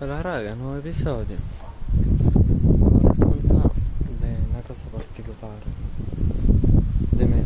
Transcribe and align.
Allora 0.00 0.20
raga, 0.20 0.54
nuovo 0.54 0.76
episodio. 0.76 1.36
Volevo 1.90 3.62
raccontare 3.62 4.36
di 4.36 4.48
una 4.48 4.62
cosa 4.64 4.84
particolare 4.92 5.64
di 7.10 7.24
me. 7.24 7.44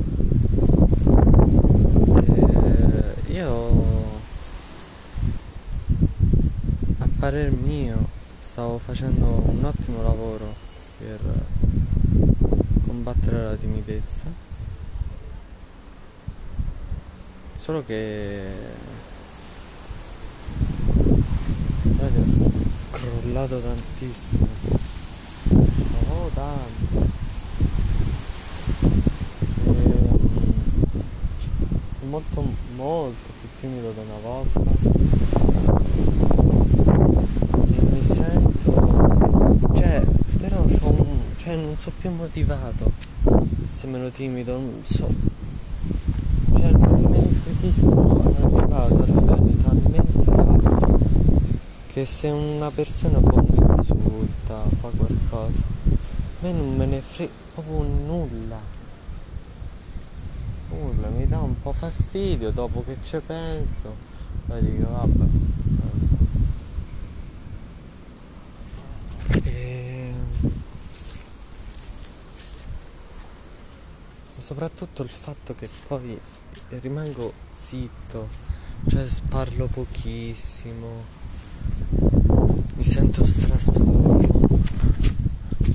Eh, 2.27 3.33
io 3.33 4.21
a 6.99 7.09
parer 7.19 7.53
mio 7.53 8.07
stavo 8.39 8.77
facendo 8.77 9.25
un 9.47 9.65
ottimo 9.65 10.03
lavoro 10.03 10.55
per 10.99 11.21
combattere 12.87 13.45
la 13.45 13.55
timidezza. 13.55 14.27
Solo 17.55 17.83
che 17.83 18.91
Guardate, 22.03 22.31
sono 22.31 22.51
crollato 23.03 23.61
tantissimo. 23.61 24.47
Oh, 26.09 26.31
tanto. 26.35 27.11
Ehm, 29.67 30.19
molto, 32.09 32.45
molto 32.77 33.31
più 33.41 33.49
timido 33.61 33.91
di 33.91 33.99
una 33.99 34.19
volta. 34.23 34.61
E 37.67 37.83
mi 37.91 38.05
sento... 38.05 39.59
Cioè, 39.75 40.03
però 40.39 40.63
un... 40.63 41.19
Cioè, 41.37 41.57
non 41.57 41.77
so 41.77 41.91
più 41.99 42.11
motivato. 42.11 42.93
Se 43.69 43.89
meno 43.89 44.11
timido, 44.11 44.53
non 44.53 44.81
so. 44.85 45.09
Cioè, 46.55 46.71
non 46.71 47.01
me 47.01 47.09
ne 47.09 48.22
che 52.03 52.09
se 52.09 52.27
una 52.29 52.69
persona 52.73 53.21
poi 53.21 53.45
mi 53.49 53.77
insulta, 53.77 54.65
fa 54.81 54.89
qualcosa, 54.89 55.61
a 55.61 55.97
me 56.41 56.53
non 56.53 56.75
me 56.75 56.87
ne 56.87 57.01
frega 57.01 57.31
proprio 57.55 57.83
nulla. 57.83 58.59
Nulla, 60.71 61.09
mi 61.11 61.29
dà 61.29 61.39
un 61.39 61.61
po' 61.61 61.73
fastidio 61.73 62.51
dopo 62.51 62.83
che 62.85 62.97
ci 63.05 63.21
penso. 63.25 63.95
Poi 64.47 64.63
dico, 64.63 64.91
vabbè. 64.91 65.25
E... 69.45 70.13
Soprattutto 74.39 75.05
il 75.05 75.09
fatto 75.09 75.55
che 75.55 75.69
poi 75.87 76.21
rimango 76.81 77.33
zitto, 77.53 78.29
cioè 78.89 79.07
parlo 79.29 79.67
pochissimo 79.67 81.22
mi 82.83 82.89
sento 82.89 83.25
strastupito. 83.25 84.59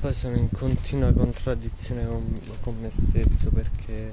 Poi 0.01 0.13
sono 0.13 0.35
in 0.35 0.51
continua 0.51 1.13
contraddizione 1.13 2.05
con, 2.05 2.37
con 2.59 2.75
me 2.81 2.89
stesso 2.89 3.49
perché 3.49 4.11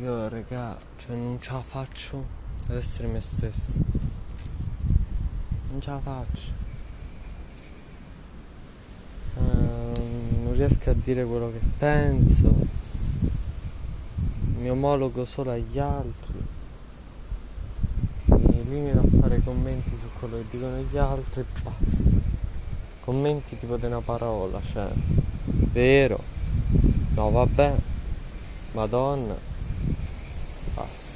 io, 0.00 0.26
regà, 0.28 0.74
cioè 0.96 1.14
non 1.14 1.38
ce 1.38 1.52
la 1.52 1.60
faccio 1.60 2.24
ad 2.68 2.76
essere 2.76 3.08
me 3.08 3.20
stesso. 3.20 3.74
Non 5.68 5.82
ce 5.82 5.90
la 5.90 6.00
faccio. 6.00 6.50
Uh, 9.34 10.44
non 10.44 10.54
riesco 10.54 10.88
a 10.88 10.94
dire 10.94 11.26
quello 11.26 11.52
che 11.52 11.60
penso. 11.76 12.54
Mi 14.56 14.70
omologo 14.70 15.26
solo 15.26 15.50
agli 15.50 15.78
altri 15.78 16.35
limito 18.68 18.98
a 18.98 19.20
fare 19.20 19.40
commenti 19.42 19.90
su 20.00 20.08
quello 20.18 20.38
che 20.38 20.44
dicono 20.50 20.76
gli 20.78 20.96
altri 20.96 21.40
e 21.40 21.44
basta. 21.62 22.10
Commenti 23.00 23.58
tipo 23.58 23.76
di 23.76 23.86
una 23.86 24.00
parola, 24.00 24.60
cioè, 24.60 24.88
vero, 25.72 26.20
no 27.14 27.30
vabbè, 27.30 27.74
madonna, 28.72 29.36
basta. 30.74 31.12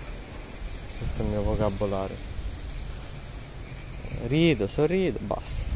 Questo 0.96 1.22
è 1.22 1.24
il 1.24 1.30
mio 1.30 1.42
vocabolario. 1.42 2.16
Rido, 4.26 4.66
sorrido, 4.68 5.18
basta. 5.22 5.68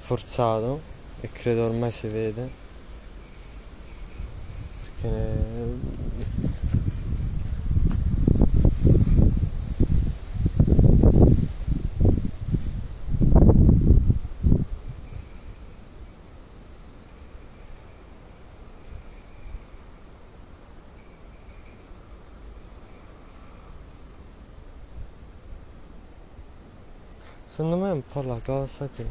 Forzato, 0.00 0.80
e 1.20 1.30
credo 1.30 1.64
ormai 1.66 1.90
si 1.90 2.06
vede. 2.08 2.50
Perché 5.00 5.47
Secondo 27.58 27.84
me 27.84 27.90
è 27.90 27.92
un 27.92 28.04
po' 28.06 28.22
la 28.22 28.38
cosa 28.44 28.88
che 28.94 29.04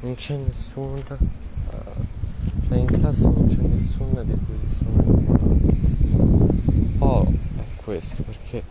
non 0.00 0.14
c'è 0.16 0.34
nessuno, 0.34 0.96
uh, 0.96 1.04
cioè 2.66 2.78
in 2.78 2.86
classe 2.86 3.28
non 3.28 3.46
c'è 3.46 3.62
nessuno 3.62 4.24
di 4.24 4.36
cui 4.44 4.68
sono 4.68 4.90
innamorato. 5.04 5.44
Un 5.46 6.98
po' 6.98 7.32
è 7.58 7.62
questo, 7.76 8.24
perché 8.24 8.64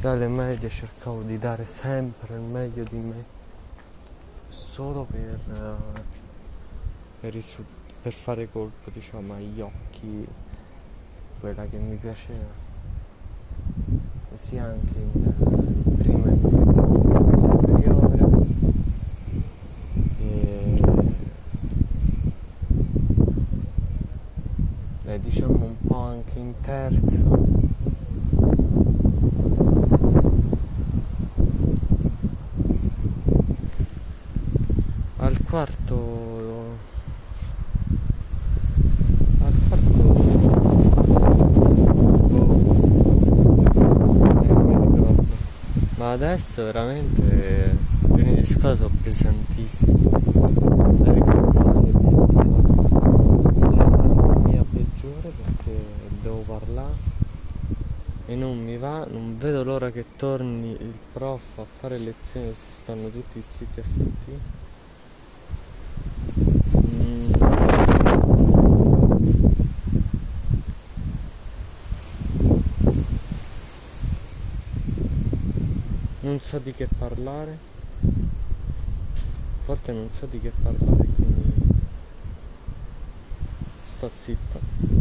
dalle 0.00 0.28
medie 0.28 0.68
cercavo 0.68 1.22
di 1.22 1.38
dare 1.38 1.64
sempre 1.64 2.36
il 2.36 2.42
meglio 2.42 2.84
di 2.84 2.98
me, 2.98 3.24
solo 4.48 5.04
per, 5.10 5.40
uh, 5.48 5.98
per, 7.18 7.34
isu- 7.34 7.64
per 8.00 8.12
fare 8.12 8.48
colpo 8.48 8.90
diciamo 8.92 9.34
agli 9.34 9.60
occhi 9.60 10.24
quella 11.40 11.66
che 11.66 11.78
mi 11.78 11.96
piaceva, 11.96 12.62
sia 14.36 14.66
anche 14.66 14.98
in 14.98 15.96
prima 15.96 16.28
e 16.28 16.30
in 16.30 16.48
seconda 16.48 16.84
superiore 17.64 18.18
e, 20.18 20.80
e 25.04 25.20
diciamo 25.20 25.64
un 25.64 25.76
po' 25.86 25.98
anche 25.98 26.38
in 26.38 26.54
terzo 26.60 27.42
al 35.18 35.36
quarto 35.44 35.96
al 39.44 39.52
quarto 39.68 40.02
boh, 42.28 42.62
ma 45.96 46.03
adesso 46.14 46.62
veramente 46.62 47.76
giorni 48.02 48.36
di 48.36 48.46
scuola 48.46 48.76
sono 48.76 48.90
pesantissimi 49.02 50.10
la 51.02 51.12
ricreazione 51.12 51.88
è 51.88 53.76
la 53.76 54.38
mia 54.38 54.64
peggiore 54.70 55.32
perché 55.42 55.84
devo 56.22 56.44
parlare 56.46 57.12
e 58.26 58.36
non 58.36 58.62
mi 58.62 58.78
va, 58.78 59.04
non 59.10 59.36
vedo 59.38 59.64
l'ora 59.64 59.90
che 59.90 60.04
torni 60.16 60.70
il 60.70 60.94
prof 61.12 61.58
a 61.58 61.64
fare 61.80 61.98
lezioni 61.98 62.54
si 62.54 62.80
stanno 62.80 63.08
tutti 63.08 63.42
zitti 63.56 63.80
a 63.80 63.84
sentire 63.84 64.62
non 76.34 76.42
so 76.42 76.58
di 76.58 76.72
che 76.72 76.88
parlare, 76.98 77.58
a 78.00 78.08
volte 79.66 79.92
non 79.92 80.10
so 80.10 80.26
di 80.26 80.40
che 80.40 80.50
parlare, 80.60 81.06
quindi 81.14 81.52
sto 83.84 84.10
zitto. 84.20 84.93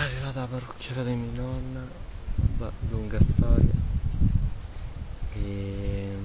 Arrivata 0.00 0.40
la 0.42 0.46
parrucchiera 0.46 1.02
di 1.02 1.12
mia 1.12 1.42
nonna, 1.42 1.84
lunga 2.88 3.20
storia. 3.20 3.74
E 5.32 6.17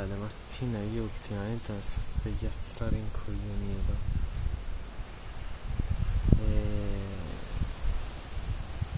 vabbè 0.00 0.06
le 0.06 0.16
mattine 0.16 0.82
io 0.94 1.02
ultimamente 1.02 1.72
mi 1.72 1.82
sto 1.82 2.00
sveglia 2.02 2.48
a 2.48 2.52
strare 2.52 2.96
incoglionito 2.96 3.92
e 6.40 6.62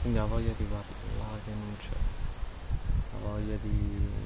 quindi 0.01 0.19
la 0.19 0.25
voglia 0.27 0.53
di 0.57 0.65
parlare 0.65 1.41
che 1.45 1.51
non 1.51 1.77
c'è. 1.79 1.97
La 3.13 3.29
voglia 3.29 3.57
di 3.63 4.22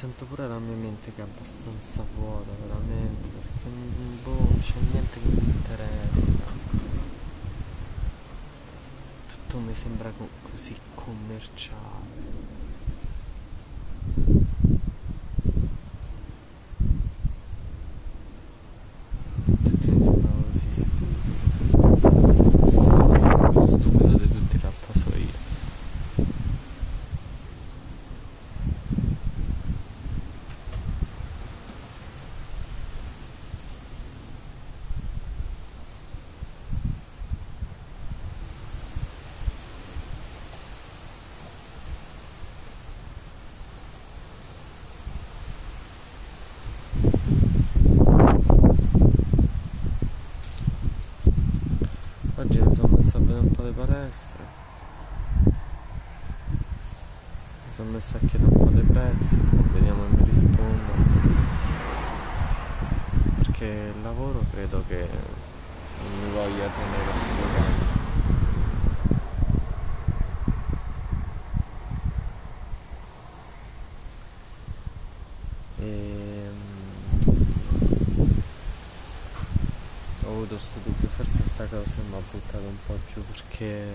sento 0.00 0.24
pure 0.24 0.48
la 0.48 0.58
mia 0.58 0.74
mente 0.76 1.12
che 1.12 1.20
è 1.20 1.24
abbastanza 1.24 2.02
vuota, 2.16 2.50
veramente, 2.58 3.28
perché 3.28 3.68
boh, 4.22 4.30
non 4.30 4.58
c'è 4.58 4.72
niente 4.92 5.20
che 5.20 5.28
mi 5.28 5.52
interessa. 5.52 6.44
Tutto 9.28 9.58
mi 9.58 9.74
sembra 9.74 10.10
co- 10.16 10.30
così 10.50 10.74
commerciale. 10.94 12.39
Palestra. 53.84 54.44
Mi 57.64 57.72
sono 57.74 57.90
messo 57.90 58.16
a 58.16 58.20
chiedere 58.26 58.52
un 58.52 58.64
po' 58.64 58.70
dei 58.70 58.82
prezzi 58.82 59.40
vediamo 59.72 60.04
se 60.08 60.16
mi 60.16 60.30
rispondo. 60.30 60.92
Perché 63.36 63.92
il 63.94 64.02
lavoro 64.02 64.44
credo 64.52 64.84
che 64.86 65.08
non 66.02 66.18
mi 66.18 66.32
voglia 66.32 66.68
tenere 66.68 67.12
più 67.36 67.44
tempo 67.54 67.98
e 75.78 76.44
ehm, 76.44 76.70
ho 80.24 80.28
avuto 80.28 80.56
questo 80.56 80.78
dubbio 80.84 81.08
forse 81.08 81.42
sta 81.42 81.64
cosa 81.64 81.94
mi 82.08 82.16
ha 82.16 82.20
buttato 82.30 82.64
un 82.64 82.76
po' 82.86 82.98
giù 83.12 83.22
perché 83.24 83.94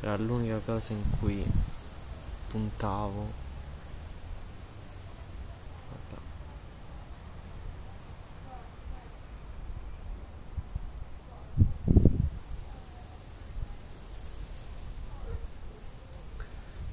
era 0.00 0.15
l'unica 0.26 0.60
cosa 0.64 0.92
in 0.92 1.02
cui 1.18 1.44
puntavo 2.48 3.44
Vabbè. 5.90 6.20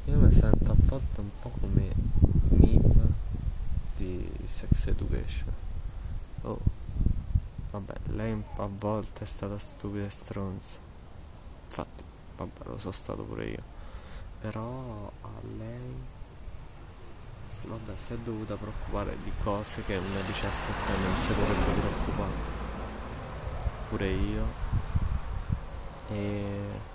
io 0.05 0.17
mi 0.19 0.33
sento 0.33 0.71
a 0.71 0.75
volte 0.77 1.19
un 1.19 1.29
po' 1.41 1.49
come 1.49 1.91
meme 2.49 3.13
di 3.97 4.29
sex 4.45 4.87
education 4.87 5.51
oh 6.43 6.73
Vabbè, 7.73 7.95
lei 8.11 8.39
a 8.57 8.67
volte 8.67 9.23
è 9.23 9.25
stata 9.25 9.57
stupida 9.57 10.05
e 10.05 10.09
stronza. 10.09 10.77
Infatti, 11.65 12.03
vabbè, 12.35 12.65
lo 12.65 12.77
so 12.77 12.91
stato 12.91 13.23
pure 13.23 13.45
io. 13.45 13.63
Però 14.41 15.11
a 15.21 15.29
lei 15.57 15.95
vabbè, 17.65 17.93
si 17.95 18.13
è 18.13 18.17
dovuta 18.17 18.55
preoccupare 18.55 19.17
di 19.23 19.31
cose 19.43 19.83
che 19.83 19.95
una 19.95 20.21
diciassette 20.21 20.91
non 20.97 21.15
si 21.21 21.33
dovrebbe 21.35 21.79
preoccupare. 21.79 22.31
Pure 23.89 24.07
io. 24.07 24.45
E 26.09 26.91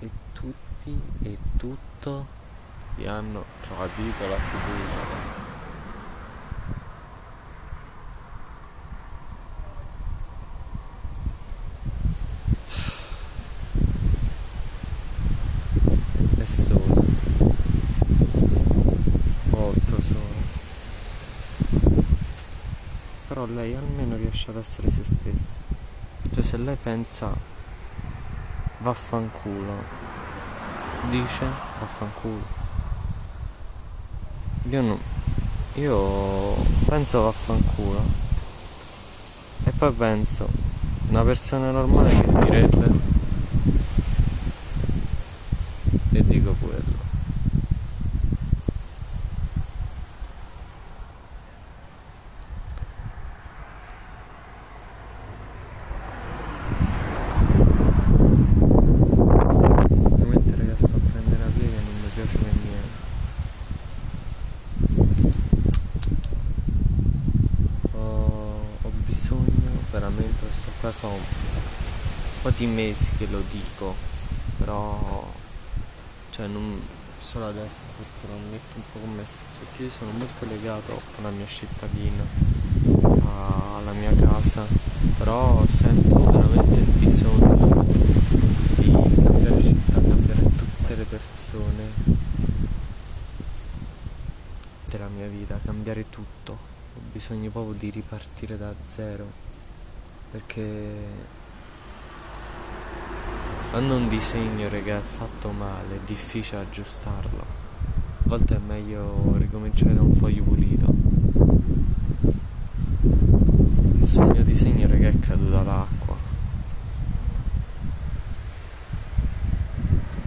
e 0.00 0.10
tutti 0.32 1.00
e 1.22 1.38
tutto 1.56 2.26
gli 2.96 3.06
hanno 3.06 3.44
tradito 3.62 4.26
la 4.28 4.36
fiducia. 4.36 5.44
È 16.38 16.44
solo, 16.44 17.04
molto 19.50 20.00
solo. 20.02 20.24
Lei 23.54 23.74
almeno 23.74 24.16
riesce 24.16 24.50
ad 24.50 24.56
essere 24.56 24.90
se 24.90 25.04
stessa. 25.04 25.60
Cioè 26.34 26.42
se 26.42 26.56
lei 26.56 26.76
pensa 26.82 27.32
vaffanculo, 28.78 29.72
dice 31.10 31.46
vaffanculo. 31.78 32.42
Io 34.68 34.80
non. 34.82 34.98
Io 35.74 36.54
penso 36.86 37.22
vaffanculo. 37.22 38.02
E 39.64 39.70
poi 39.70 39.92
penso, 39.92 40.48
una 41.10 41.22
persona 41.22 41.70
normale 41.70 42.10
che 42.10 42.26
direbbe. 42.26 42.90
E 46.12 46.24
dico 46.24 46.54
quello. 46.58 46.96
qua 70.86 70.92
sono 70.92 71.14
un 71.14 71.20
di 72.56 72.66
mesi 72.66 73.10
che 73.18 73.26
lo 73.30 73.42
dico, 73.50 73.94
però 74.56 75.30
cioè 76.30 76.46
non 76.46 76.80
solo 77.18 77.48
adesso 77.48 77.80
forse 77.96 78.26
lo 78.28 78.38
metto 78.50 78.76
un 78.76 78.82
po' 78.92 78.98
con 79.00 79.14
me 79.14 79.24
stesso, 79.24 79.58
perché 79.58 79.82
io 79.84 79.90
sono 79.90 80.10
molto 80.12 80.46
legato 80.46 81.00
alla 81.18 81.30
mia 81.30 81.46
cittadina, 81.46 82.24
alla 83.76 83.92
mia 83.92 84.14
casa, 84.14 84.66
però 85.18 85.64
sento 85.66 86.30
veramente 86.30 86.74
il 86.74 86.90
bisogno 86.98 87.84
di 88.76 88.90
cambiare 88.90 89.62
città, 89.62 89.92
cambiare 89.92 90.42
tutte 90.42 90.94
le 90.94 91.04
persone 91.04 91.84
della 94.88 95.08
mia 95.08 95.26
vita, 95.26 95.58
cambiare 95.62 96.08
tutto. 96.08 96.52
Ho 96.52 97.00
bisogno 97.12 97.50
proprio 97.50 97.74
di 97.74 97.90
ripartire 97.90 98.56
da 98.56 98.72
zero 98.84 99.44
perché 100.30 101.44
quando 103.76 103.96
un 103.96 104.08
disegno 104.08 104.70
è 104.70 105.00
fatto 105.00 105.50
male 105.50 105.96
è 105.96 105.98
difficile 106.06 106.60
aggiustarlo 106.60 107.40
A 107.40 108.22
volte 108.22 108.56
è 108.56 108.58
meglio 108.58 109.34
ricominciare 109.36 109.92
da 109.92 110.00
un 110.00 110.14
foglio 110.14 110.44
pulito. 110.44 110.94
Il 113.02 114.30
mio 114.32 114.44
disegno 114.44 114.88
che 114.88 115.08
è 115.10 115.18
caduto 115.18 115.58
all'acqua. 115.58 116.16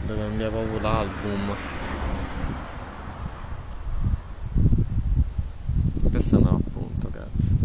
Dove 0.06 0.20
cambia 0.20 0.50
proprio 0.52 0.80
l'album. 0.82 1.56
Questo 6.08 6.40
me 6.40 6.50
lo 6.52 6.62
appunto, 6.64 7.10
cazzo. 7.10 7.56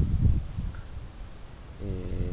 E... 1.82 2.24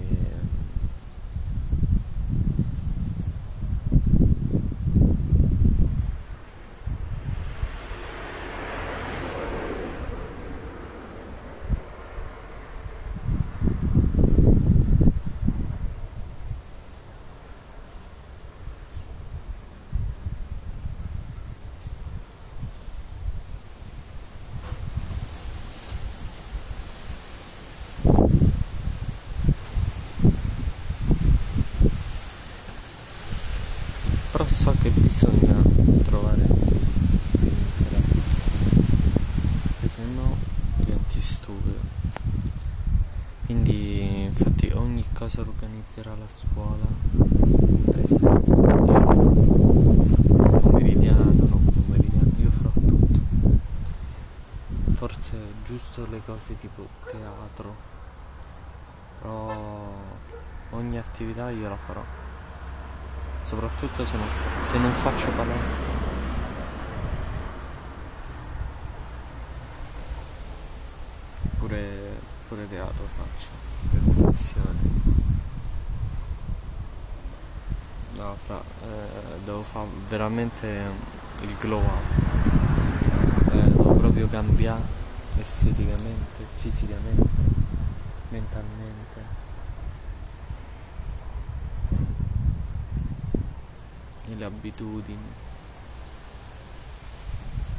però 34.32 34.46
so 34.48 34.74
che 34.82 34.90
bisogna 34.90 35.62
trovare 36.06 36.48
perché 39.80 40.02
no 40.16 40.36
diventi 40.78 41.22
stupido 41.22 41.80
quindi 43.46 44.24
infatti 44.24 44.72
ogni 44.74 45.06
cosa 45.14 45.44
organizzerà 46.22 46.26
la 46.26 46.28
scuola 46.28 46.86
esempio 48.04 48.30
pomeridiano 50.60 51.24
non 51.24 51.66
pomeridiano 51.66 52.32
io 52.38 52.52
farò 52.52 52.72
tutto 52.74 53.20
forse 54.94 55.38
giusto 55.66 56.08
le 56.10 56.22
cose 56.26 56.58
tipo 56.60 56.88
teatro 57.06 57.76
però 59.20 59.90
ogni 60.72 60.98
attività 60.98 61.50
io 61.50 61.70
la 61.70 61.76
farò 61.76 62.04
soprattutto 63.44 64.06
se 64.06 64.18
non, 64.18 64.28
fa- 64.28 64.62
se 64.62 64.78
non 64.78 64.92
faccio 64.92 65.30
palestra. 65.32 66.00
Pure, 71.58 72.20
pure 72.48 72.70
teatro 72.70 73.04
faccio, 73.18 73.48
per 73.92 74.00
commissione. 74.16 74.80
Fra, 78.36 78.62
eh, 78.84 79.40
devo 79.44 79.64
fare 79.64 79.88
veramente 80.08 80.68
il 81.42 81.56
glow 81.60 81.82
up. 81.82 83.54
Eh, 83.54 83.62
devo 83.62 83.94
proprio 83.96 84.28
cambiare 84.28 84.82
esteticamente, 85.38 86.46
fisicamente, 86.60 87.30
mentalmente. 88.30 89.02
le 94.42 94.48
abitudini, 94.48 95.18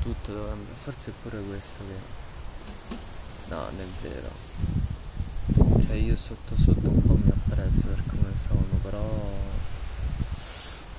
tutto 0.00 0.32
dovrebbe, 0.32 0.70
forse 0.80 1.10
è 1.10 1.12
pure 1.20 1.42
questo 1.42 1.82
che... 1.88 3.00
No, 3.48 3.62
non 3.62 3.80
è 3.80 4.06
vero. 4.08 4.30
Cioè 5.84 5.96
io 5.96 6.14
sotto 6.14 6.56
sotto 6.56 6.88
un 6.88 7.02
po' 7.02 7.14
mi 7.14 7.30
apprezzo 7.30 7.88
per 7.88 8.02
come 8.06 8.32
sono, 8.46 8.78
però 8.80 9.02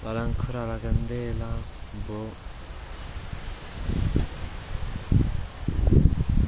vale 0.03 0.19
ancora 0.19 0.65
la 0.65 0.77
candela, 0.77 1.48
boh. 2.05 2.29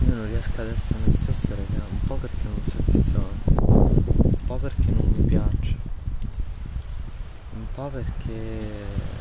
Io 0.08 0.14
non 0.14 0.28
riesco 0.28 0.62
ad 0.62 0.68
essere 0.68 1.00
me 1.06 1.14
stesso, 1.22 1.56
raga, 1.56 1.86
un 1.90 2.00
po' 2.06 2.16
perché 2.16 2.44
non 2.44 2.60
so 2.66 2.76
chi 2.92 3.02
sono, 3.02 3.30
un 3.46 4.46
po' 4.46 4.58
perché 4.58 4.92
non 4.92 5.10
mi 5.16 5.24
piaccio 5.26 5.76
un 7.54 7.66
po' 7.74 7.88
perché 7.88 9.14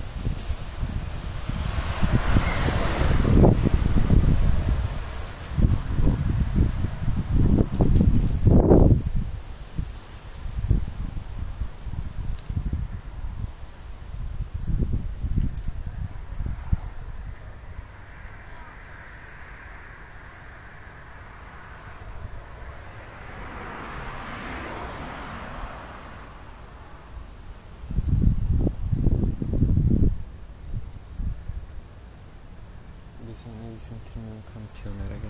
bisogna 33.35 33.69
di 33.69 33.79
sentirmi 33.79 34.31
un 34.31 34.41
campione, 34.53 35.09
raga. 35.09 35.29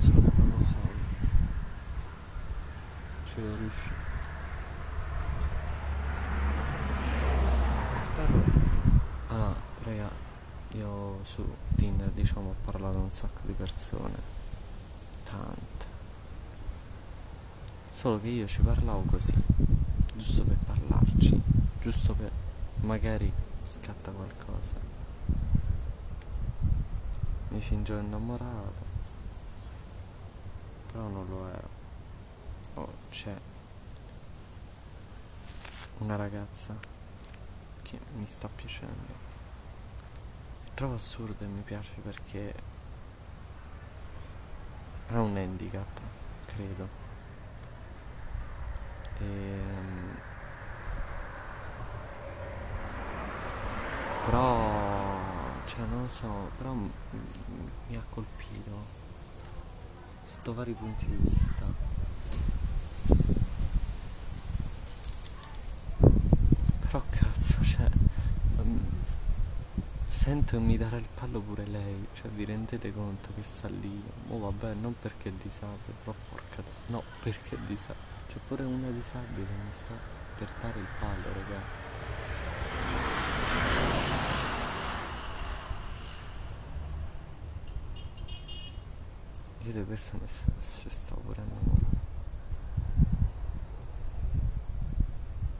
Solo 0.00 0.32
non 0.36 0.48
lo 0.56 0.64
so. 0.64 0.76
Ce 3.38 3.44
lo 3.44 3.56
riuscire. 3.56 3.94
Spero. 7.94 8.42
Allora, 9.28 9.54
raga, 9.84 10.10
io 10.72 11.20
su 11.22 11.46
Tinder 11.76 12.08
diciamo 12.10 12.50
ho 12.50 12.54
parlato 12.64 12.98
a 12.98 13.02
un 13.02 13.12
sacco 13.12 13.42
di 13.44 13.52
persone. 13.52 14.16
Tante. 15.22 15.86
Solo 17.90 18.20
che 18.20 18.26
io 18.26 18.48
ci 18.48 18.60
parlavo 18.60 19.02
così, 19.08 19.36
giusto 20.16 20.42
per 20.42 20.56
parlarci, 20.56 21.40
giusto 21.80 22.14
per 22.14 22.32
magari 22.80 23.32
scatta 23.64 24.10
qualcosa 24.10 24.74
mi 27.48 27.60
fingevo 27.60 28.00
innamorato 28.00 28.82
però 30.92 31.08
non 31.08 31.26
lo 31.28 31.48
ero 31.48 31.67
c'è 33.10 33.34
una 35.98 36.16
ragazza 36.16 36.76
che 37.82 37.98
mi 38.16 38.26
sta 38.26 38.48
piacendo 38.48 39.26
trovo 40.74 40.94
assurdo 40.94 41.44
e 41.44 41.46
mi 41.46 41.62
piace 41.62 41.92
perché 42.02 42.54
ha 45.08 45.20
un 45.20 45.36
handicap 45.36 46.00
credo 46.46 46.88
e 49.18 49.24
ehm, 49.24 50.20
però 54.24 54.86
cioè 55.68 55.84
non 55.86 56.02
lo 56.02 56.08
so, 56.08 56.50
però 56.56 56.72
mi 56.72 57.96
ha 57.96 58.02
colpito 58.08 58.86
sotto 60.24 60.54
vari 60.54 60.72
punti 60.72 61.04
di 61.04 61.16
vista. 61.16 61.64
Però 66.80 67.02
cazzo, 67.10 67.62
cioè 67.62 67.88
mm, 68.62 68.78
sento 70.48 70.56
e 70.56 70.58
mi 70.60 70.78
darà 70.78 70.96
il 70.96 71.08
pallo 71.14 71.40
pure 71.40 71.66
lei, 71.66 72.06
cioè 72.14 72.30
vi 72.30 72.44
rendete 72.44 72.92
conto 72.92 73.30
che 73.34 73.42
fallito? 73.42 74.12
Oh 74.28 74.38
vabbè, 74.38 74.74
non 74.74 74.94
perché 74.98 75.28
è 75.28 75.32
disabile, 75.32 75.92
però 76.02 76.14
porca 76.30 76.62
no, 76.86 77.02
perché 77.22 77.56
è 77.56 77.58
disabile. 77.66 78.16
C'è 78.28 78.38
pure 78.46 78.62
una 78.64 78.88
disabile 78.88 79.46
mi 79.46 79.70
sta 79.72 79.92
per 80.36 80.48
dare 80.60 80.78
il 80.78 80.86
pallo, 80.98 81.32
ragazzi. 81.32 81.86
Io 89.64 89.72
di 89.72 89.84
questo 89.84 90.18
mi 90.18 90.26
ci 90.28 90.88
sto 90.88 91.14
pure 91.16 91.42
innamorando. 91.42 91.96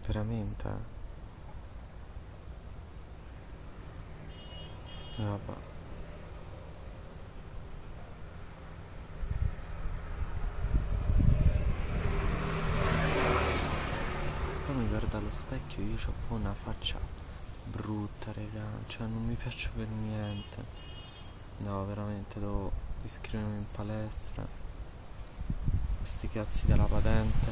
Veramente? 0.07 0.98
Vabbè. 5.19 5.53
Poi 14.67 14.75
mi 14.77 14.87
guardo 14.89 15.17
allo 15.17 15.33
specchio 15.33 15.83
io 15.83 15.97
ho 16.29 16.35
una 16.35 16.55
faccia 16.55 16.99
brutta 17.65 18.33
raga. 18.33 18.63
Cioè 18.87 19.07
non 19.07 19.27
mi 19.27 19.35
piaccio 19.35 19.71
per 19.75 19.89
niente. 19.89 20.65
No 21.59 21.85
veramente 21.85 22.39
devo 22.39 22.71
iscrivermi 23.03 23.59
in 23.59 23.67
palestra. 23.73 24.47
Sti 26.01 26.29
cazzi 26.29 26.67
della 26.67 26.85
patente. 26.85 27.48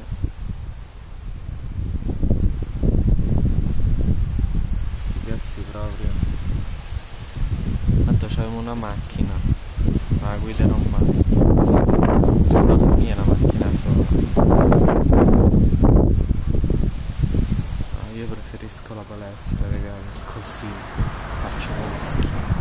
avevamo 8.47 8.59
una 8.59 8.73
macchina. 8.73 9.33
Ma 10.21 10.29
la 10.29 10.37
guiderò 10.37 10.75
mai 10.89 11.05
no, 12.65 12.95
mia 12.95 13.15
la 13.15 13.23
macchina 13.25 13.69
sola. 13.73 14.05
No, 17.93 18.15
io 18.15 18.25
preferisco 18.25 18.93
la 18.93 19.03
palestra 19.07 19.67
raga 19.69 19.93
così. 20.25 20.67
Faccio 21.41 21.69
schifo 22.09 22.56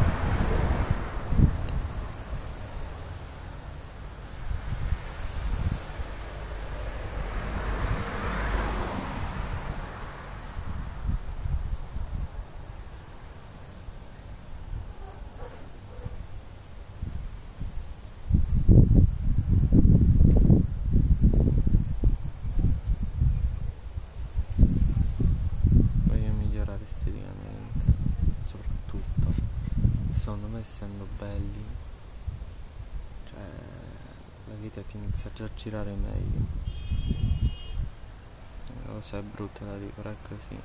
e 34.81 34.87
ti 34.87 34.97
inizia 34.97 35.31
già 35.35 35.45
a 35.45 35.51
girare 35.55 35.91
meglio. 35.93 36.45
Non 38.87 39.03
so, 39.03 39.17
è 39.17 39.23
brutto 39.23 39.65
da 39.65 39.77
dire, 39.77 39.93
però 39.95 40.11
è 40.11 40.17
così. 40.23 40.59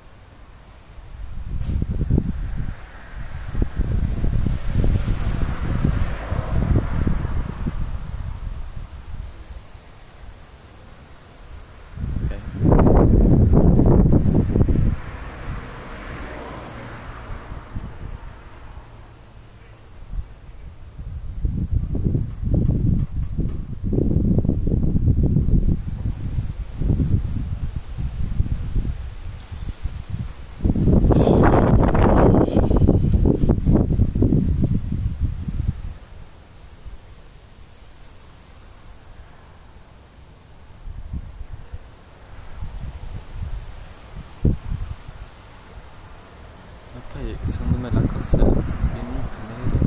Pensando 47.62 47.78
me 47.78 47.90
la 47.90 48.00
cansé, 48.12 48.36
bien 48.38 49.06
inclinado. 49.22 49.81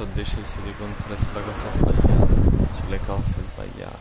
sotdeși 0.00 0.30
se 0.50 0.56
ridică 0.58 0.82
într-o 0.90 1.16
spre 1.22 1.52
să 1.60 1.68
spăia 1.76 2.18
și 2.76 2.82
le. 2.90 3.99